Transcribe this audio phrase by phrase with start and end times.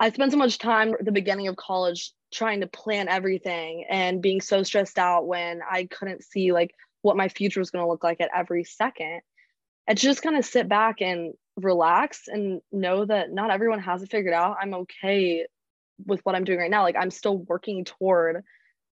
[0.00, 4.22] I spent so much time at the beginning of college trying to plan everything and
[4.22, 7.90] being so stressed out when I couldn't see like what my future was going to
[7.90, 9.22] look like at every second.
[9.88, 14.10] And just kind of sit back and relax and know that not everyone has it
[14.10, 14.58] figured out.
[14.60, 15.46] I'm okay
[16.06, 16.82] with what I'm doing right now.
[16.82, 18.44] Like I'm still working toward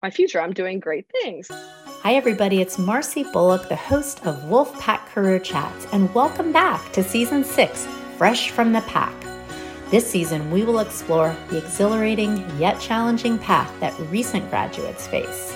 [0.02, 0.40] my future.
[0.40, 1.50] I'm doing great things.
[1.52, 2.62] Hi, everybody.
[2.62, 7.88] It's Marcy Bullock, the host of Wolfpack Career Chats, and welcome back to season six,
[8.18, 9.23] Fresh from the Pack.
[9.94, 15.56] This season, we will explore the exhilarating yet challenging path that recent graduates face.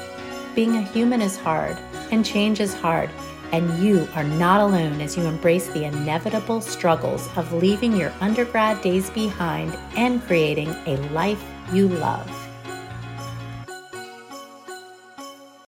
[0.53, 1.75] Being a human is hard,
[2.11, 3.09] and change is hard,
[3.51, 8.79] and you are not alone as you embrace the inevitable struggles of leaving your undergrad
[8.83, 11.43] days behind and creating a life
[11.73, 12.29] you love.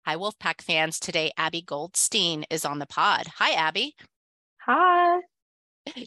[0.07, 0.99] Hi, Wolfpack fans.
[0.99, 3.27] Today, Abby Goldstein is on the pod.
[3.35, 3.95] Hi, Abby.
[4.61, 5.19] Hi.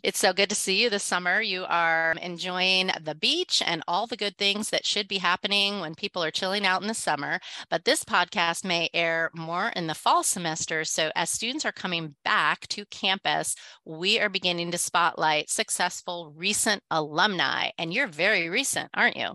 [0.03, 1.41] It's so good to see you this summer.
[1.41, 5.95] You are enjoying the beach and all the good things that should be happening when
[5.95, 7.41] people are chilling out in the summer.
[7.69, 10.85] But this podcast may air more in the fall semester.
[10.85, 16.83] So, as students are coming back to campus, we are beginning to spotlight successful recent
[16.91, 17.71] alumni.
[17.79, 19.35] And you're very recent, aren't you?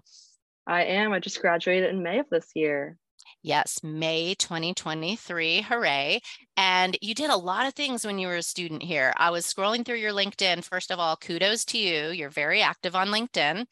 [0.67, 1.13] I am.
[1.13, 2.97] I just graduated in May of this year.
[3.41, 5.61] Yes, May 2023.
[5.61, 6.21] Hooray.
[6.57, 9.13] And you did a lot of things when you were a student here.
[9.17, 10.63] I was scrolling through your LinkedIn.
[10.63, 12.09] First of all, kudos to you.
[12.09, 13.65] You're very active on LinkedIn.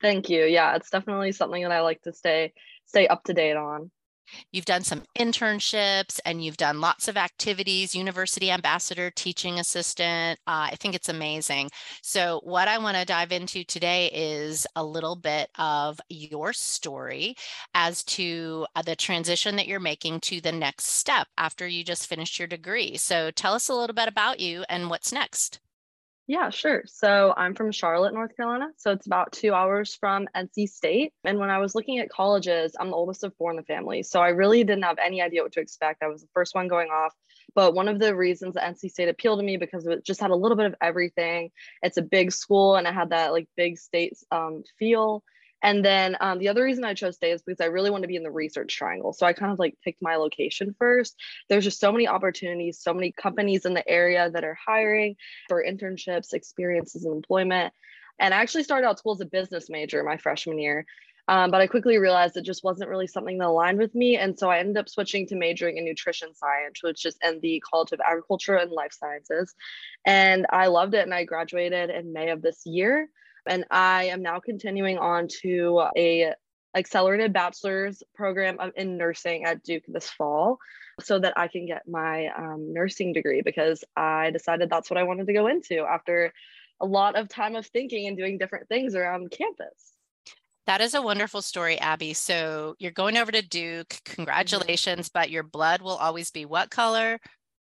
[0.00, 0.44] Thank you.
[0.44, 2.52] Yeah, it's definitely something that I like to stay
[2.86, 3.90] stay up to date on.
[4.52, 10.38] You've done some internships and you've done lots of activities, university ambassador, teaching assistant.
[10.46, 11.70] Uh, I think it's amazing.
[12.02, 17.36] So, what I want to dive into today is a little bit of your story
[17.74, 22.06] as to uh, the transition that you're making to the next step after you just
[22.06, 22.96] finished your degree.
[22.96, 25.60] So, tell us a little bit about you and what's next.
[26.26, 26.84] Yeah, sure.
[26.86, 28.68] So I'm from Charlotte, North Carolina.
[28.78, 31.12] So it's about two hours from NC State.
[31.22, 34.02] And when I was looking at colleges, I'm the oldest of four in the family.
[34.02, 36.02] So I really didn't have any idea what to expect.
[36.02, 37.12] I was the first one going off.
[37.54, 40.30] But one of the reasons that NC State appealed to me because it just had
[40.30, 41.50] a little bit of everything.
[41.82, 45.22] It's a big school and it had that like big state um, feel.
[45.64, 48.08] And then um, the other reason I chose Day is because I really want to
[48.08, 49.14] be in the research triangle.
[49.14, 51.16] So I kind of like picked my location first.
[51.48, 55.16] There's just so many opportunities, so many companies in the area that are hiring
[55.48, 57.72] for internships, experiences, and employment.
[58.18, 60.84] And I actually started out school as a business major my freshman year.
[61.28, 64.18] Um, but I quickly realized it just wasn't really something that aligned with me.
[64.18, 67.62] And so I ended up switching to majoring in nutrition science, which is in the
[67.68, 69.54] College of Agriculture and Life Sciences.
[70.04, 71.04] And I loved it.
[71.04, 73.08] And I graduated in May of this year.
[73.46, 76.34] And I am now continuing on to a
[76.74, 80.58] accelerated bachelor's program in nursing at Duke this fall
[81.00, 85.04] so that I can get my um, nursing degree because I decided that's what I
[85.04, 86.32] wanted to go into after
[86.80, 89.92] a lot of time of thinking and doing different things around campus.
[90.66, 92.14] That is a wonderful story, Abby.
[92.14, 93.88] So you're going over to Duke.
[93.88, 94.14] Mm-hmm.
[94.14, 95.18] Congratulations, mm-hmm.
[95.18, 97.18] but your blood will always be what color?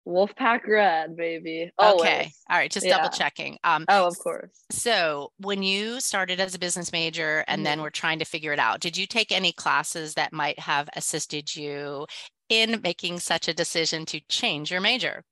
[0.08, 1.72] Wolfpack red, baby.
[1.78, 2.02] Always.
[2.02, 2.32] Okay.
[2.50, 2.72] All right.
[2.72, 2.98] Just yeah.
[2.98, 3.58] double checking.
[3.64, 4.52] Um, oh, of course.
[4.70, 7.64] So, when you started as a business major and mm-hmm.
[7.64, 10.90] then we're trying to figure it out, did you take any classes that might have
[10.96, 12.06] assisted you
[12.50, 15.24] in making such a decision to change your major?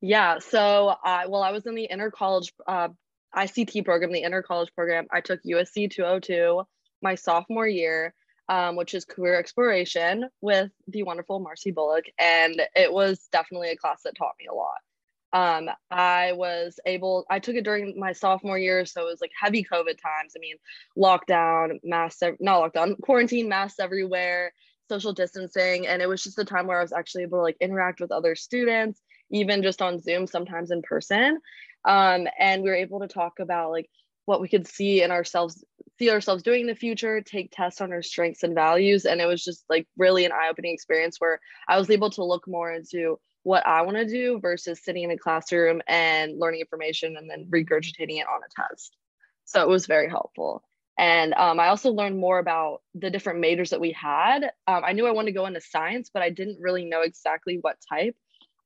[0.00, 0.38] Yeah.
[0.38, 2.88] So, I well, I was in the inter college uh,
[3.34, 5.06] ICT program, the inter college program.
[5.10, 6.62] I took USC 202
[7.02, 8.14] my sophomore year
[8.50, 12.06] um, which is career exploration with the wonderful Marcy Bullock.
[12.18, 14.78] And it was definitely a class that taught me a lot.
[15.32, 18.84] Um, I was able, I took it during my sophomore year.
[18.84, 20.34] So it was like heavy COVID times.
[20.36, 20.56] I mean,
[20.98, 24.52] lockdown, mass, not lockdown, quarantine, masks everywhere,
[24.88, 25.86] social distancing.
[25.86, 28.10] And it was just a time where I was actually able to like interact with
[28.10, 29.00] other students,
[29.30, 31.38] even just on Zoom, sometimes in person.
[31.84, 33.88] Um, and we were able to talk about like
[34.24, 35.64] what we could see in ourselves
[35.98, 39.04] see ourselves doing in the future take tests on our strengths and values.
[39.04, 42.46] And it was just like really an eye-opening experience where i was able to look
[42.48, 47.16] more into what i want to do versus sitting in a classroom and learning information
[47.16, 48.96] and then regurgitating it on a test.
[49.44, 50.62] So it was very helpful.
[50.98, 54.44] And um, i also learned more about the different majors that we had.
[54.66, 57.58] Um, i knew i wanted to go into science but i didn't really know exactly
[57.60, 58.16] what type.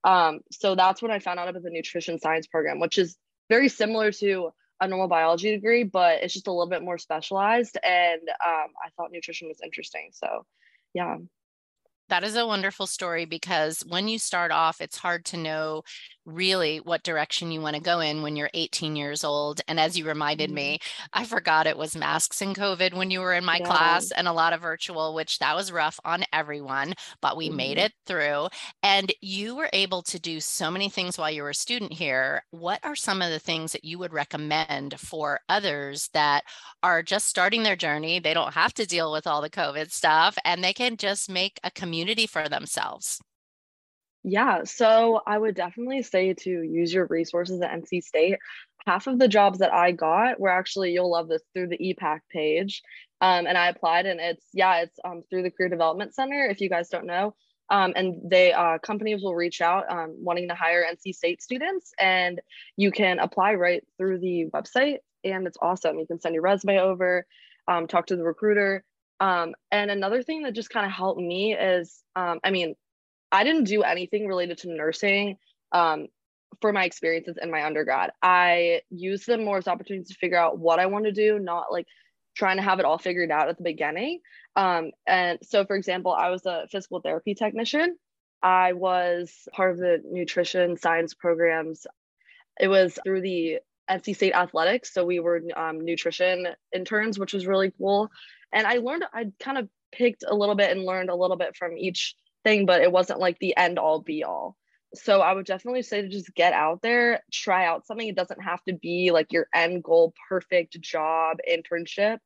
[0.04, 3.16] Um, so that's when i found out about the nutrition science program which is
[3.50, 4.50] very similar to
[4.80, 7.78] a normal biology degree, but it's just a little bit more specialized.
[7.82, 10.10] And um, I thought nutrition was interesting.
[10.12, 10.44] So,
[10.94, 11.16] yeah.
[12.08, 15.82] That is a wonderful story because when you start off, it's hard to know
[16.26, 19.60] really what direction you want to go in when you're 18 years old.
[19.68, 20.56] And as you reminded mm-hmm.
[20.56, 20.78] me,
[21.12, 23.66] I forgot it was masks and COVID when you were in my yeah.
[23.66, 27.56] class and a lot of virtual, which that was rough on everyone, but we mm-hmm.
[27.56, 28.48] made it through.
[28.82, 32.44] And you were able to do so many things while you were a student here.
[32.50, 36.44] What are some of the things that you would recommend for others that
[36.82, 38.18] are just starting their journey?
[38.18, 41.58] They don't have to deal with all the COVID stuff and they can just make
[41.62, 43.20] a community for themselves.
[44.24, 48.38] Yeah, so I would definitely say to use your resources at NC State.
[48.86, 52.20] Half of the jobs that I got were actually, you'll love this, through the ePack
[52.30, 52.82] page.
[53.20, 56.62] Um, and I applied, and it's, yeah, it's um, through the Career Development Center, if
[56.62, 57.34] you guys don't know.
[57.70, 61.92] Um, and they uh, companies will reach out um, wanting to hire NC State students,
[61.98, 62.40] and
[62.76, 65.98] you can apply right through the website, and it's awesome.
[65.98, 67.26] You can send your resume over,
[67.66, 68.84] um, talk to the recruiter.
[69.20, 72.74] Um, and another thing that just kind of helped me is, um, I mean,
[73.34, 75.38] I didn't do anything related to nursing
[75.72, 76.06] um,
[76.60, 78.12] for my experiences in my undergrad.
[78.22, 81.72] I used them more as opportunities to figure out what I want to do, not
[81.72, 81.88] like
[82.36, 84.20] trying to have it all figured out at the beginning.
[84.54, 87.96] Um, and so, for example, I was a physical therapy technician.
[88.40, 91.88] I was part of the nutrition science programs.
[92.60, 93.58] It was through the
[93.90, 94.94] NC State Athletics.
[94.94, 98.10] So we were um, nutrition interns, which was really cool.
[98.52, 101.56] And I learned, I kind of picked a little bit and learned a little bit
[101.56, 102.14] from each
[102.44, 104.56] thing, but it wasn't like the end all be all.
[104.94, 108.06] So I would definitely say to just get out there, try out something.
[108.06, 112.18] It doesn't have to be like your end goal, perfect job, internship.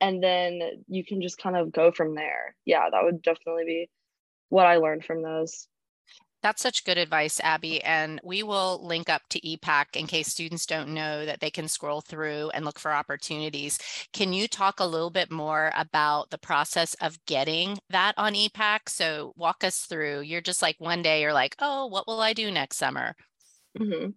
[0.00, 2.56] And then you can just kind of go from there.
[2.64, 3.90] Yeah, that would definitely be
[4.48, 5.68] what I learned from those.
[6.44, 7.82] That's such good advice, Abby.
[7.82, 11.68] And we will link up to ePack in case students don't know that they can
[11.68, 13.78] scroll through and look for opportunities.
[14.12, 18.90] Can you talk a little bit more about the process of getting that on ePack?
[18.90, 20.20] So walk us through.
[20.20, 23.16] You're just like one day you're like, oh, what will I do next summer?
[23.78, 24.10] Mm-hmm.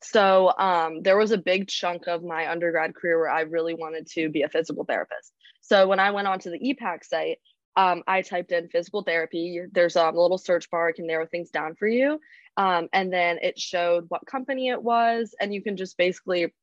[0.00, 4.06] So um, there was a big chunk of my undergrad career where I really wanted
[4.12, 5.34] to be a physical therapist.
[5.60, 7.40] So when I went onto the ePack site,
[7.76, 9.62] um, I typed in physical therapy.
[9.72, 12.20] There's a little search bar, it can narrow things down for you.
[12.56, 16.54] Um, and then it showed what company it was, and you can just basically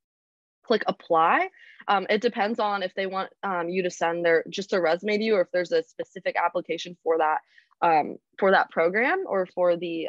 [0.64, 1.48] click apply.
[1.86, 5.18] Um, it depends on if they want um, you to send their just a resume
[5.18, 7.38] to you, or if there's a specific application for that
[7.82, 10.08] um, for that program or for the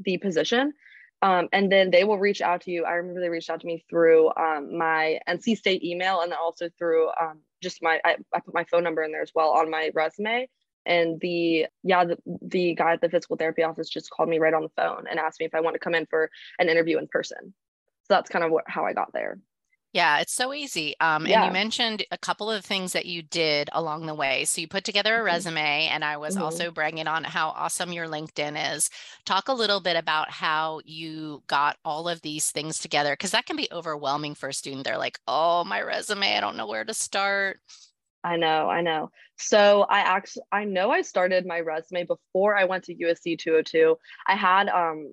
[0.00, 0.74] the position.
[1.22, 2.84] Um, and then they will reach out to you.
[2.84, 6.38] I remember they reached out to me through um, my NC State email and then
[6.42, 9.50] also through um, just my, I, I, put my phone number in there as well
[9.50, 10.48] on my resume.
[10.84, 14.52] And the, yeah, the, the guy at the physical therapy office just called me right
[14.52, 16.28] on the phone and asked me if I want to come in for
[16.58, 17.54] an interview in person.
[18.04, 19.38] So that's kind of what, how I got there.
[19.92, 20.94] Yeah, it's so easy.
[21.00, 21.42] Um, yeah.
[21.42, 24.46] And you mentioned a couple of things that you did along the way.
[24.46, 25.26] So you put together a mm-hmm.
[25.26, 26.44] resume, and I was mm-hmm.
[26.44, 28.88] also bragging on how awesome your LinkedIn is.
[29.26, 33.44] Talk a little bit about how you got all of these things together, because that
[33.44, 34.84] can be overwhelming for a student.
[34.84, 37.60] They're like, oh, my resume, I don't know where to start.
[38.24, 39.10] I know, I know.
[39.36, 43.98] So I actually, I know I started my resume before I went to USC 202.
[44.26, 45.12] I had um,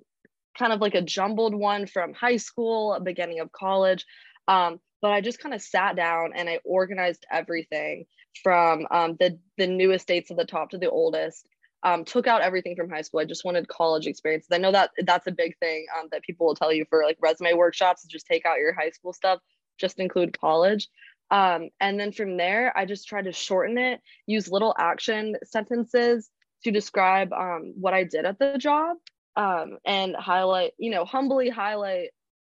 [0.56, 4.06] kind of like a jumbled one from high school, beginning of college.
[4.50, 8.04] Um, but I just kind of sat down and I organized everything
[8.42, 11.46] from um, the the newest dates to the top to the oldest.
[11.82, 13.20] Um, took out everything from high school.
[13.20, 14.50] I just wanted college experiences.
[14.52, 17.16] I know that that's a big thing um, that people will tell you for like
[17.22, 18.04] resume workshops.
[18.04, 19.38] Just take out your high school stuff.
[19.78, 20.88] Just include college.
[21.30, 24.00] Um, and then from there, I just tried to shorten it.
[24.26, 26.28] Use little action sentences
[26.64, 28.98] to describe um, what I did at the job
[29.36, 32.10] um, and highlight, you know, humbly highlight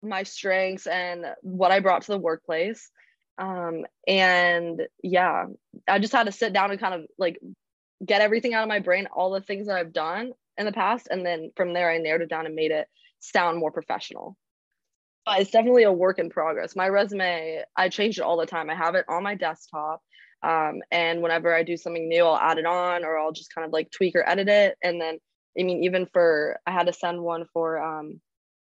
[0.04, 2.90] my strengths and what I brought to the workplace.
[3.38, 5.46] Um, and yeah,
[5.88, 7.40] I just had to sit down and kind of like
[8.06, 11.08] get everything out of my brain, all the things that I've done in the past.
[11.10, 12.88] And then from there, I narrowed it down and made it
[13.20, 14.38] sound more professional.
[15.26, 16.76] But it's definitely a work in progress.
[16.76, 18.70] My resume, I change it all the time.
[18.70, 20.02] I have it on my desktop.
[20.44, 23.66] Um, and whenever I do something new, I'll add it on or I'll just kind
[23.66, 24.76] of like tweak or edit it.
[24.84, 25.20] And then,
[25.60, 28.20] I mean, even for, I had to send one for um,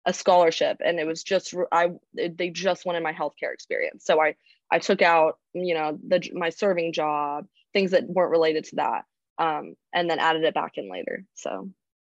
[0.06, 4.04] a scholarship and it was just i they just wanted my healthcare experience.
[4.04, 4.36] So i
[4.70, 9.04] i took out you know the my serving job things that weren't related to that
[9.38, 11.70] um, and then added it back in later so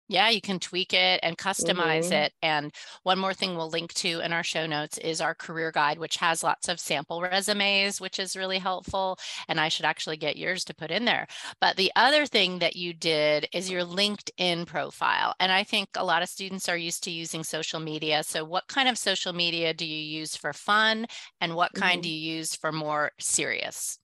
[0.08, 2.12] yeah, you can tweak it and customize mm-hmm.
[2.12, 2.32] it.
[2.42, 5.98] And one more thing we'll link to in our show notes is our career guide,
[5.98, 9.18] which has lots of sample resumes, which is really helpful.
[9.48, 11.26] And I should actually get yours to put in there.
[11.60, 15.34] But the other thing that you did is your LinkedIn profile.
[15.40, 18.22] And I think a lot of students are used to using social media.
[18.24, 21.06] So, what kind of social media do you use for fun?
[21.40, 22.02] And what kind mm-hmm.
[22.02, 23.98] do you use for more serious?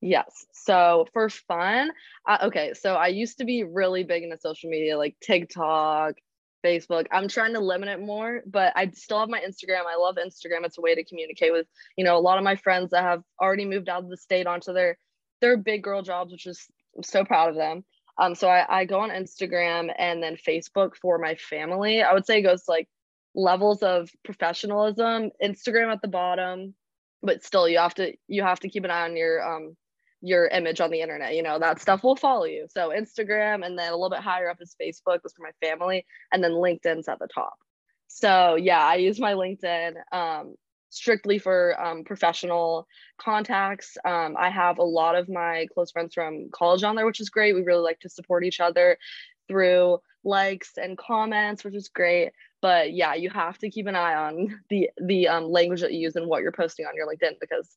[0.00, 0.46] Yes.
[0.52, 1.90] So for fun,
[2.26, 2.72] uh, okay.
[2.74, 6.14] So I used to be really big into social media, like TikTok,
[6.64, 7.06] Facebook.
[7.10, 9.86] I'm trying to limit it more, but I still have my Instagram.
[9.88, 10.64] I love Instagram.
[10.64, 13.22] It's a way to communicate with, you know, a lot of my friends that have
[13.40, 14.98] already moved out of the state onto their
[15.40, 17.84] their big girl jobs, which is I'm so proud of them.
[18.18, 22.02] Um, so I, I go on Instagram and then Facebook for my family.
[22.02, 22.88] I would say it goes like
[23.34, 25.30] levels of professionalism.
[25.42, 26.74] Instagram at the bottom,
[27.22, 29.76] but still you have to you have to keep an eye on your um
[30.20, 32.66] your image on the internet you know that stuff will follow you.
[32.70, 36.04] So instagram and then a little bit higher up is facebook was for my family
[36.32, 37.58] and then linkedin's at the top.
[38.08, 40.54] So yeah i use my linkedin um,
[40.90, 42.86] strictly for um, professional
[43.18, 43.96] contacts.
[44.04, 47.30] Um, i have a lot of my close friends from college on there which is
[47.30, 47.54] great.
[47.54, 48.98] We really like to support each other
[49.46, 52.32] through likes and comments which is great.
[52.60, 56.00] But yeah you have to keep an eye on the the um, language that you
[56.00, 57.76] use and what you're posting on your linkedin because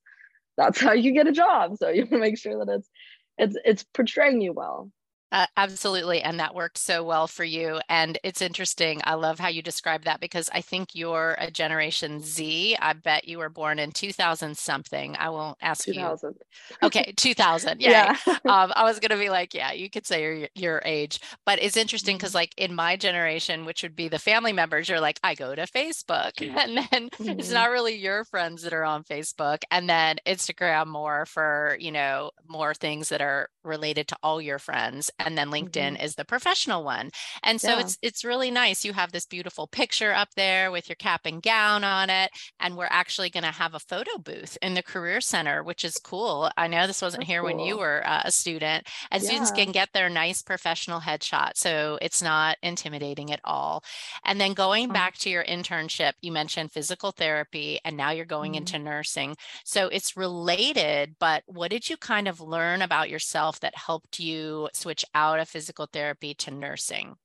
[0.58, 1.78] that's how you get a job.
[1.78, 2.90] So you want to make sure that it's
[3.38, 4.92] it's it's portraying you well.
[5.32, 6.22] Uh, absolutely.
[6.22, 7.80] And that worked so well for you.
[7.88, 9.02] And it's interesting.
[9.06, 12.76] I love how you describe that because I think you're a Generation Z.
[12.82, 15.16] I bet you were born in 2000 something.
[15.18, 16.36] I won't ask 2000.
[16.36, 16.78] you.
[16.84, 17.82] Okay, 2000.
[17.92, 18.16] Yeah.
[18.28, 18.34] yeah.
[18.46, 21.20] um, I was going to be like, yeah, you could say your, your age.
[21.46, 22.38] But it's interesting because, mm-hmm.
[22.38, 25.64] like, in my generation, which would be the family members, you're like, I go to
[25.64, 26.32] Facebook.
[26.62, 27.40] And then mm-hmm.
[27.40, 29.64] it's not really your friends that are on Facebook.
[29.72, 34.60] And then Instagram more for, you know, more things that are related to all your
[34.60, 36.04] friends and then linkedin mm-hmm.
[36.04, 37.10] is the professional one
[37.44, 37.80] and so yeah.
[37.80, 41.42] it's it's really nice you have this beautiful picture up there with your cap and
[41.42, 45.22] gown on it and we're actually going to have a photo booth in the career
[45.22, 47.58] center which is cool i know this wasn't That's here cool.
[47.58, 49.30] when you were uh, a student and yeah.
[49.30, 53.84] students can get their nice professional headshot so it's not intimidating at all
[54.26, 54.94] and then going mm-hmm.
[54.94, 58.60] back to your internship you mentioned physical therapy and now you're going mm-hmm.
[58.60, 63.76] into nursing so it's related but what did you kind of learn about yourself that
[63.76, 67.16] helped you switch out of physical therapy to nursing?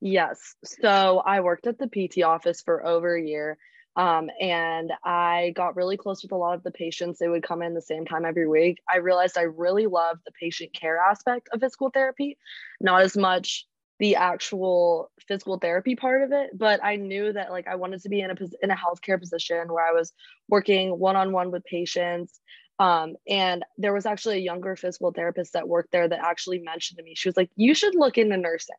[0.00, 0.54] Yes.
[0.64, 3.58] So I worked at the PT office for over a year.
[3.96, 7.18] Um, and I got really close with a lot of the patients.
[7.18, 8.78] They would come in the same time every week.
[8.88, 12.38] I realized I really loved the patient care aspect of physical therapy,
[12.80, 13.66] not as much
[14.00, 18.08] the actual physical therapy part of it but i knew that like i wanted to
[18.08, 20.12] be in a in a healthcare position where i was
[20.48, 22.40] working one-on-one with patients
[22.80, 26.96] um, and there was actually a younger physical therapist that worked there that actually mentioned
[26.98, 28.76] to me, she was like, you should look into nursing.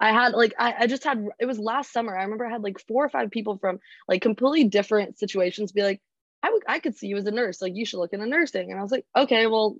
[0.00, 2.18] I had like, I, I just had, it was last summer.
[2.18, 5.82] I remember I had like four or five people from like completely different situations be
[5.82, 6.02] like,
[6.42, 7.62] I, I could see you as a nurse.
[7.62, 8.70] Like, you should look into nursing.
[8.70, 9.76] And I was like, okay, well,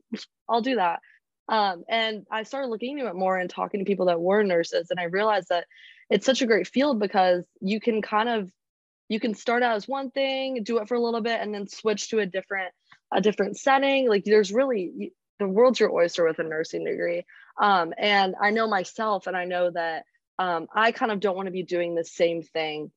[0.49, 1.01] I'll do that.
[1.49, 4.89] Um, and I started looking into it more and talking to people that were nurses.
[4.91, 5.67] And I realized that
[6.09, 8.51] it's such a great field because you can kind of,
[9.09, 11.69] you can start out as one thing, do it for a little bit, and then
[11.69, 12.73] switch to a different
[13.15, 14.09] a different setting.
[14.09, 17.25] Like there's really the world's your oyster with a nursing degree.
[17.61, 20.05] Um, and I know myself, and I know that
[20.39, 22.91] um, I kind of don't want to be doing the same thing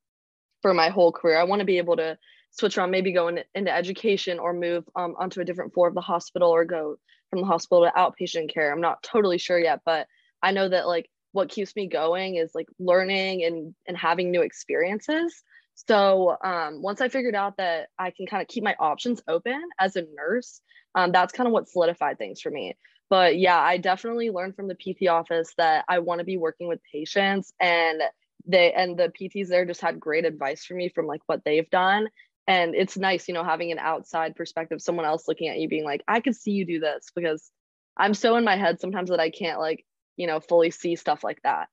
[0.62, 1.38] for my whole career.
[1.38, 2.18] I want to be able to
[2.52, 5.96] switch around, maybe go in, into education or move um, onto a different floor of
[5.96, 6.98] the hospital or go
[7.30, 8.72] from the hospital to outpatient care.
[8.72, 10.08] I'm not totally sure yet, but
[10.42, 14.42] I know that like what keeps me going is like learning and and having new
[14.42, 15.44] experiences.
[15.88, 19.62] So um, once I figured out that I can kind of keep my options open
[19.80, 20.62] as a nurse,
[20.96, 22.76] um, that's kind of what solidified things for me.
[23.10, 26.68] But yeah, I definitely learned from the PT office that I want to be working
[26.68, 28.02] with patients and
[28.46, 31.70] they and the PTs there just had great advice for me from like what they've
[31.70, 32.10] done.
[32.48, 35.86] And it's nice, you know, having an outside perspective, someone else looking at you being
[35.86, 37.52] like, I could see you do this because
[37.98, 39.86] I'm so in my head sometimes that I can't like,
[40.18, 41.68] you know, fully see stuff like that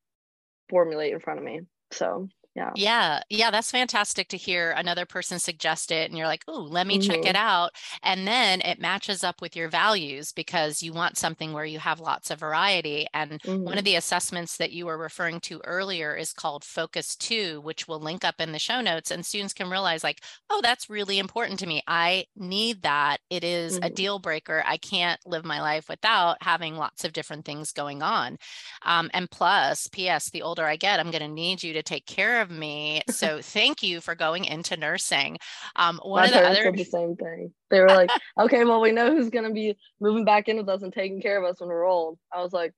[0.68, 1.60] formulate in front of me.
[1.92, 6.42] So yeah yeah yeah that's fantastic to hear another person suggest it and you're like
[6.48, 7.10] oh let me mm-hmm.
[7.10, 7.70] check it out
[8.02, 12.00] and then it matches up with your values because you want something where you have
[12.00, 13.62] lots of variety and mm-hmm.
[13.62, 13.84] one of mm-hmm.
[13.84, 18.25] the assessments that you were referring to earlier is called focus 2 which will link
[18.25, 21.66] up in the show notes and students can realize like oh that's really important to
[21.66, 23.84] me i need that it is mm-hmm.
[23.84, 28.02] a deal breaker i can't live my life without having lots of different things going
[28.02, 28.38] on
[28.82, 32.06] um, and plus ps the older i get i'm going to need you to take
[32.06, 33.03] care of of me.
[33.11, 35.38] So thank you for going into nursing.
[35.75, 37.53] Um, one My of the other said the same thing.
[37.71, 38.11] They were like,
[38.41, 41.21] okay, well, we know who's going to be moving back in with us and taking
[41.21, 42.19] care of us when we're old.
[42.33, 42.73] I was like,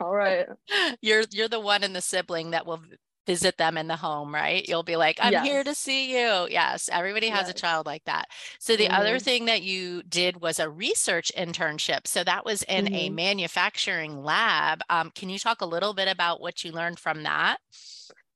[0.00, 0.46] all right.
[1.00, 2.82] You're you're the one in the sibling that will
[3.26, 4.66] visit them in the home, right?
[4.68, 5.46] You'll be like, I'm yes.
[5.46, 6.48] here to see you.
[6.50, 7.50] Yes, everybody has yes.
[7.50, 8.26] a child like that.
[8.58, 8.94] So the mm-hmm.
[8.94, 12.06] other thing that you did was a research internship.
[12.06, 12.94] So that was in mm-hmm.
[12.94, 14.80] a manufacturing lab.
[14.90, 17.58] Um, can you talk a little bit about what you learned from that?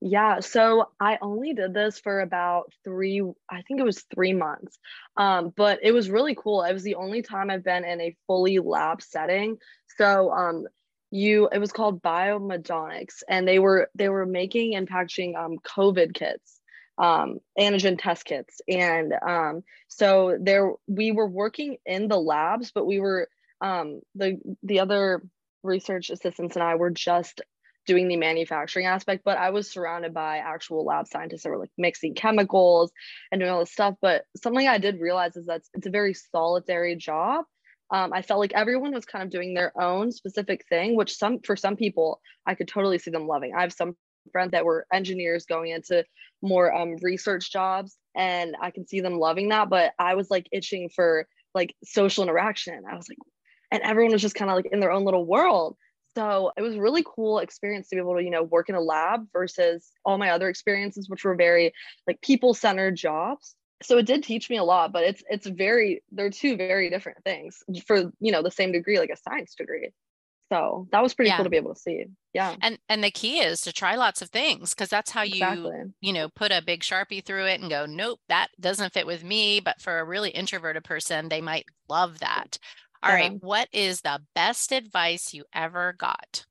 [0.00, 4.78] Yeah, so I only did this for about three, I think it was three months.
[5.16, 6.62] Um, but it was really cool.
[6.62, 9.56] It was the only time I've been in a fully lab setting.
[9.96, 10.66] So um,
[11.10, 16.14] you it was called BioMedomics and they were they were making and packaging um, covid
[16.14, 16.60] kits
[16.98, 22.86] um, antigen test kits and um, so there we were working in the labs but
[22.86, 23.28] we were
[23.60, 25.22] um, the the other
[25.62, 27.40] research assistants and i were just
[27.86, 31.70] doing the manufacturing aspect but i was surrounded by actual lab scientists that were like
[31.78, 32.90] mixing chemicals
[33.30, 36.14] and doing all this stuff but something i did realize is that it's a very
[36.14, 37.44] solitary job
[37.90, 41.38] um, I felt like everyone was kind of doing their own specific thing, which some
[41.44, 43.54] for some people I could totally see them loving.
[43.54, 43.96] I have some
[44.32, 46.04] friends that were engineers going into
[46.42, 49.70] more um, research jobs, and I can see them loving that.
[49.70, 52.82] But I was like itching for like social interaction.
[52.90, 53.18] I was like,
[53.70, 55.76] and everyone was just kind of like in their own little world.
[56.16, 58.74] So it was a really cool experience to be able to, you know, work in
[58.74, 61.74] a lab versus all my other experiences, which were very
[62.06, 63.54] like people centered jobs.
[63.82, 67.22] So it did teach me a lot but it's it's very they're two very different
[67.24, 69.90] things for you know the same degree like a science degree.
[70.50, 71.36] So that was pretty yeah.
[71.36, 72.04] cool to be able to see.
[72.32, 72.54] Yeah.
[72.62, 75.82] And and the key is to try lots of things because that's how you exactly.
[76.00, 79.22] you know put a big sharpie through it and go nope that doesn't fit with
[79.22, 79.60] me.
[79.60, 82.58] But for a really introverted person they might love that
[83.02, 83.16] All yeah.
[83.16, 86.44] right, what is the best advice you ever got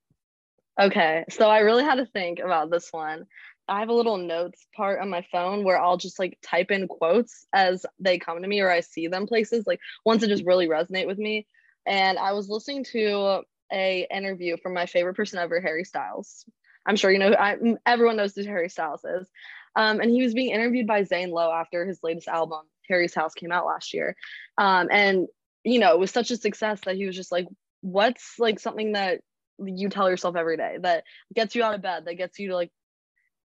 [0.80, 3.26] okay so i really had to think about this one
[3.68, 6.88] I have a little notes part on my phone where I'll just like type in
[6.88, 10.46] quotes as they come to me or I see them places, like ones that just
[10.46, 11.48] really resonate with me.
[11.86, 13.42] And I was listening to
[13.74, 16.46] a interview from my favorite person ever, Harry Styles.
[16.86, 19.28] I'm sure you know I, everyone knows who Harry Styles is.
[19.76, 23.34] Um, and he was being interviewed by Zane Lowe after his latest album, Harry's House,
[23.34, 24.16] came out last year.
[24.58, 25.28] Um, and
[25.66, 27.48] you know, it was such a success that he was just like,
[27.82, 29.22] "What's like something that
[29.60, 31.04] you tell yourself every day that
[31.34, 32.72] gets you out of bed, that gets you to like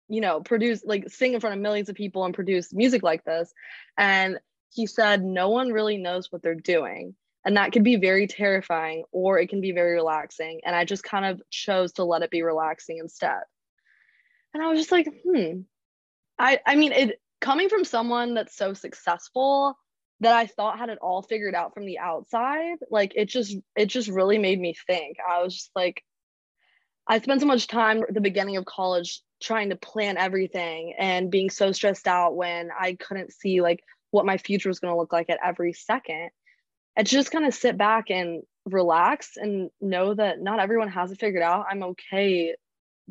[0.08, 3.24] you know, produce like sing in front of millions of people and produce music like
[3.24, 3.52] this.
[3.98, 4.38] And
[4.72, 7.14] he said, no one really knows what they're doing.
[7.44, 10.60] And that can be very terrifying or it can be very relaxing.
[10.64, 13.40] And I just kind of chose to let it be relaxing instead.
[14.52, 15.60] And I was just like, hmm.
[16.38, 19.78] I I mean it coming from someone that's so successful
[20.20, 23.86] that I thought had it all figured out from the outside, like it just it
[23.86, 25.18] just really made me think.
[25.26, 26.02] I was just like,
[27.06, 31.30] I spent so much time at the beginning of college trying to plan everything and
[31.30, 34.98] being so stressed out when I couldn't see like what my future was going to
[34.98, 36.30] look like at every second.
[36.96, 41.20] And just kind of sit back and relax and know that not everyone has it
[41.20, 41.66] figured out.
[41.70, 42.56] I'm okay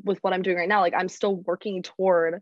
[0.03, 0.81] with what I'm doing right now.
[0.81, 2.41] Like I'm still working toward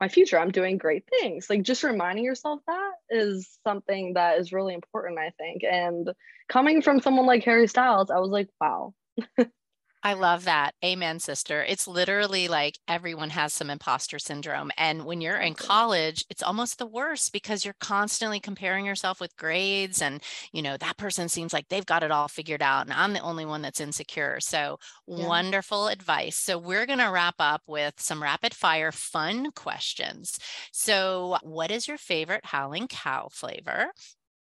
[0.00, 0.38] my future.
[0.38, 1.50] I'm doing great things.
[1.50, 5.62] Like just reminding yourself that is something that is really important, I think.
[5.64, 6.10] And
[6.48, 8.94] coming from someone like Harry Styles, I was like, wow.
[10.02, 10.74] I love that.
[10.82, 11.62] Amen, sister.
[11.62, 14.70] It's literally like everyone has some imposter syndrome.
[14.78, 15.66] And when you're in mm-hmm.
[15.66, 20.78] college, it's almost the worst because you're constantly comparing yourself with grades and, you know,
[20.78, 23.60] that person seems like they've got it all figured out and I'm the only one
[23.60, 24.40] that's insecure.
[24.40, 25.26] So, yeah.
[25.26, 26.36] wonderful advice.
[26.36, 30.38] So, we're going to wrap up with some rapid fire fun questions.
[30.72, 33.92] So, what is your favorite Howling Cow flavor?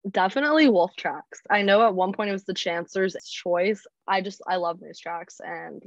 [0.10, 1.42] Definitely wolf tracks.
[1.50, 3.86] I know at one point it was the chancellor's choice.
[4.08, 5.82] I just I love moose tracks and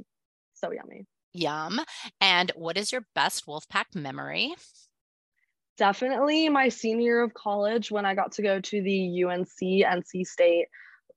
[0.55, 1.05] so yummy.
[1.33, 1.79] Yum.
[2.19, 4.55] And what is your best Wolfpack memory?
[5.77, 10.25] Definitely my senior year of college when I got to go to the UNC NC
[10.25, 10.65] State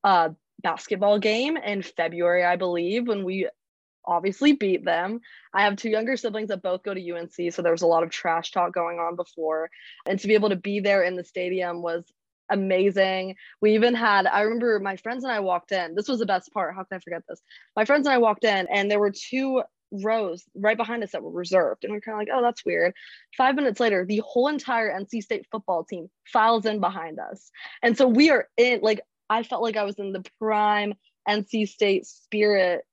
[0.05, 0.31] uh,
[0.63, 3.49] basketball game in February, I believe, when we
[4.05, 5.21] obviously beat them.
[5.55, 8.03] I have two younger siblings that both go to UNC, so there was a lot
[8.03, 9.71] of trash talk going on before.
[10.07, 12.05] And to be able to be there in the stadium was
[12.51, 13.37] amazing.
[13.61, 15.95] We even had, I remember my friends and I walked in.
[15.95, 16.75] This was the best part.
[16.75, 17.41] How can I forget this?
[17.77, 21.23] My friends and I walked in, and there were two rows right behind us that
[21.23, 21.85] were reserved.
[21.85, 22.95] And we are kind of like, oh, that's weird.
[23.37, 27.51] Five minutes later, the whole entire NC State football team files in behind us.
[27.83, 30.95] And so we are in, like, I felt like I was in the prime
[31.29, 32.85] NC State spirit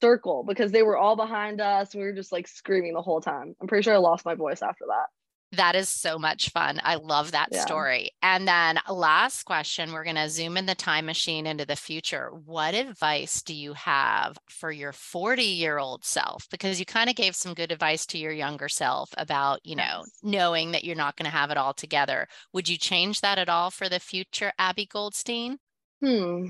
[0.00, 1.94] circle because they were all behind us.
[1.94, 3.54] We were just like screaming the whole time.
[3.60, 5.06] I'm pretty sure I lost my voice after that.
[5.52, 6.80] That is so much fun.
[6.82, 7.64] I love that yeah.
[7.64, 8.10] story.
[8.20, 12.30] And then, last question we're going to zoom in the time machine into the future.
[12.44, 16.48] What advice do you have for your 40 year old self?
[16.50, 20.04] Because you kind of gave some good advice to your younger self about, you know,
[20.22, 22.26] knowing that you're not going to have it all together.
[22.52, 25.58] Would you change that at all for the future, Abby Goldstein?
[26.02, 26.46] Hmm.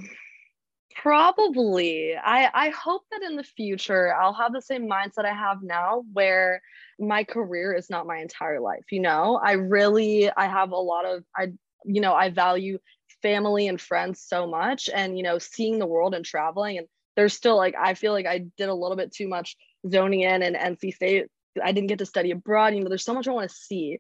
[1.03, 2.17] Probably.
[2.17, 6.05] I I hope that in the future I'll have the same mindset I have now
[6.13, 6.63] where
[6.99, 9.39] my career is not my entire life, you know?
[9.43, 11.49] I really I have a lot of I
[11.85, 12.79] you know, I value
[13.23, 17.35] family and friends so much and you know, seeing the world and traveling and there's
[17.35, 19.57] still like I feel like I did a little bit too much
[19.91, 21.27] zoning in and NC State.
[21.63, 23.99] I didn't get to study abroad, you know, there's so much I want to see.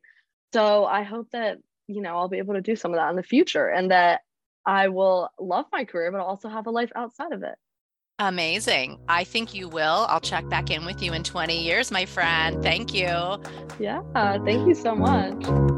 [0.54, 3.16] So I hope that, you know, I'll be able to do some of that in
[3.16, 4.20] the future and that
[4.66, 7.54] I will love my career, but also have a life outside of it.
[8.18, 8.98] Amazing.
[9.08, 10.06] I think you will.
[10.08, 12.62] I'll check back in with you in 20 years, my friend.
[12.62, 13.06] Thank you.
[13.78, 15.74] Yeah, thank you so much.